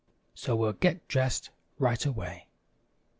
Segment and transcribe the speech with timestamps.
[0.33, 2.47] So we'll get dressed right away.